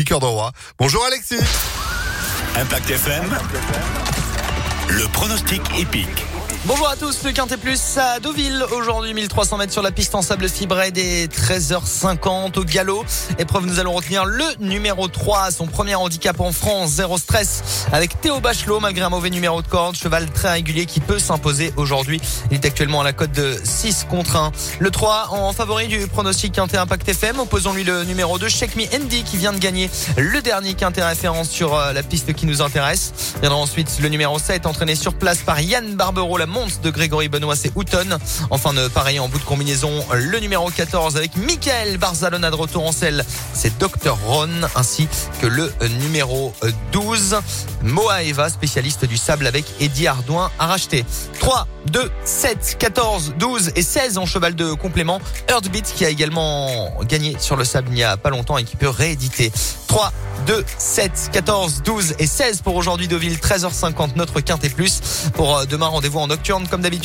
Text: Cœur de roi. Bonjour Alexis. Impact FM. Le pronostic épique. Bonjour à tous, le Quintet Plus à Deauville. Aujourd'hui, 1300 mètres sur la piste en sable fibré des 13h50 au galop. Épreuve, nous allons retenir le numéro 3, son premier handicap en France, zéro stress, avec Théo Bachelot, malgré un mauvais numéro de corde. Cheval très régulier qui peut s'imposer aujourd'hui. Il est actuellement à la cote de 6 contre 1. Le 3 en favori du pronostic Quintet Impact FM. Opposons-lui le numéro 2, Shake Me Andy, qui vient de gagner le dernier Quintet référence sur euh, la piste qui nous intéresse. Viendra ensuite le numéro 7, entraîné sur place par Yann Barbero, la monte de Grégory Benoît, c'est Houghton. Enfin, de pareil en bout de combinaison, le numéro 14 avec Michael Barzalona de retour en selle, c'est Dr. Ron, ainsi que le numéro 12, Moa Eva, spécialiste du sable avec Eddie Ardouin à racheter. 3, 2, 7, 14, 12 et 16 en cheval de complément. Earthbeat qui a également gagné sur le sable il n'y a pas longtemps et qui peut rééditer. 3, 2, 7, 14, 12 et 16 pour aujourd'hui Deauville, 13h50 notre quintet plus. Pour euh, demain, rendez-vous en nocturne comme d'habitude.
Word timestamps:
Cœur 0.00 0.20
de 0.20 0.26
roi. 0.26 0.52
Bonjour 0.78 1.04
Alexis. 1.04 1.38
Impact 2.56 2.90
FM. 2.90 3.24
Le 4.88 5.06
pronostic 5.12 5.60
épique. 5.78 6.31
Bonjour 6.64 6.88
à 6.88 6.94
tous, 6.94 7.24
le 7.24 7.32
Quintet 7.32 7.56
Plus 7.56 7.98
à 7.98 8.20
Deauville. 8.20 8.64
Aujourd'hui, 8.76 9.14
1300 9.14 9.56
mètres 9.56 9.72
sur 9.72 9.82
la 9.82 9.90
piste 9.90 10.14
en 10.14 10.22
sable 10.22 10.48
fibré 10.48 10.92
des 10.92 11.26
13h50 11.26 12.56
au 12.58 12.64
galop. 12.64 13.04
Épreuve, 13.38 13.66
nous 13.66 13.80
allons 13.80 13.92
retenir 13.92 14.24
le 14.24 14.44
numéro 14.60 15.08
3, 15.08 15.50
son 15.50 15.66
premier 15.66 15.96
handicap 15.96 16.38
en 16.40 16.52
France, 16.52 16.90
zéro 16.90 17.18
stress, 17.18 17.86
avec 17.90 18.20
Théo 18.20 18.38
Bachelot, 18.40 18.78
malgré 18.78 19.04
un 19.04 19.08
mauvais 19.08 19.30
numéro 19.30 19.60
de 19.60 19.66
corde. 19.66 19.96
Cheval 19.96 20.30
très 20.30 20.52
régulier 20.52 20.86
qui 20.86 21.00
peut 21.00 21.18
s'imposer 21.18 21.72
aujourd'hui. 21.76 22.20
Il 22.50 22.54
est 22.54 22.64
actuellement 22.64 23.00
à 23.00 23.04
la 23.04 23.12
cote 23.12 23.32
de 23.32 23.56
6 23.64 24.06
contre 24.08 24.36
1. 24.36 24.52
Le 24.78 24.90
3 24.90 25.30
en 25.30 25.52
favori 25.52 25.88
du 25.88 26.06
pronostic 26.06 26.52
Quintet 26.52 26.76
Impact 26.78 27.08
FM. 27.08 27.40
Opposons-lui 27.40 27.82
le 27.82 28.04
numéro 28.04 28.38
2, 28.38 28.48
Shake 28.48 28.76
Me 28.76 28.84
Andy, 28.94 29.24
qui 29.24 29.36
vient 29.36 29.52
de 29.52 29.58
gagner 29.58 29.90
le 30.16 30.40
dernier 30.40 30.74
Quintet 30.74 31.02
référence 31.02 31.50
sur 31.50 31.74
euh, 31.74 31.92
la 31.92 32.04
piste 32.04 32.32
qui 32.34 32.46
nous 32.46 32.62
intéresse. 32.62 33.12
Viendra 33.40 33.58
ensuite 33.58 33.98
le 34.00 34.08
numéro 34.08 34.38
7, 34.38 34.66
entraîné 34.66 34.94
sur 34.94 35.14
place 35.14 35.38
par 35.38 35.60
Yann 35.60 35.96
Barbero, 35.96 36.38
la 36.42 36.46
monte 36.46 36.80
de 36.80 36.90
Grégory 36.90 37.28
Benoît, 37.28 37.54
c'est 37.54 37.70
Houghton. 37.76 38.18
Enfin, 38.50 38.72
de 38.72 38.88
pareil 38.88 39.20
en 39.20 39.28
bout 39.28 39.38
de 39.38 39.44
combinaison, 39.44 40.04
le 40.12 40.40
numéro 40.40 40.68
14 40.70 41.16
avec 41.16 41.36
Michael 41.36 41.98
Barzalona 41.98 42.50
de 42.50 42.56
retour 42.56 42.84
en 42.84 42.90
selle, 42.90 43.24
c'est 43.54 43.78
Dr. 43.78 44.18
Ron, 44.26 44.48
ainsi 44.74 45.06
que 45.40 45.46
le 45.46 45.72
numéro 46.00 46.52
12, 46.90 47.36
Moa 47.84 48.24
Eva, 48.24 48.48
spécialiste 48.48 49.04
du 49.04 49.16
sable 49.16 49.46
avec 49.46 49.64
Eddie 49.78 50.08
Ardouin 50.08 50.50
à 50.58 50.66
racheter. 50.66 51.04
3, 51.38 51.68
2, 51.92 52.10
7, 52.24 52.76
14, 52.80 53.34
12 53.38 53.72
et 53.76 53.82
16 53.82 54.18
en 54.18 54.26
cheval 54.26 54.56
de 54.56 54.72
complément. 54.72 55.20
Earthbeat 55.48 55.92
qui 55.94 56.04
a 56.04 56.08
également 56.08 56.92
gagné 57.04 57.36
sur 57.38 57.54
le 57.54 57.64
sable 57.64 57.88
il 57.90 57.94
n'y 57.94 58.02
a 58.02 58.16
pas 58.16 58.30
longtemps 58.30 58.58
et 58.58 58.64
qui 58.64 58.74
peut 58.74 58.88
rééditer. 58.88 59.52
3, 59.86 60.12
2, 60.46 60.64
7, 60.78 61.30
14, 61.32 61.82
12 61.84 62.14
et 62.18 62.26
16 62.26 62.62
pour 62.62 62.76
aujourd'hui 62.76 63.08
Deauville, 63.08 63.36
13h50 63.36 64.16
notre 64.16 64.40
quintet 64.40 64.70
plus. 64.70 65.00
Pour 65.34 65.56
euh, 65.56 65.64
demain, 65.66 65.86
rendez-vous 65.86 66.18
en 66.18 66.30
nocturne 66.32 66.66
comme 66.66 66.80
d'habitude. 66.80 67.02